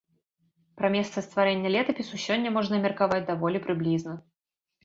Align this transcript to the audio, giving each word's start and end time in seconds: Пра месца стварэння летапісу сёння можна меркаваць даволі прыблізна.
Пра 0.79 0.87
месца 0.95 1.23
стварэння 1.25 1.71
летапісу 1.75 2.21
сёння 2.25 2.55
можна 2.57 2.75
меркаваць 2.87 3.23
даволі 3.31 3.63
прыблізна. 3.67 4.21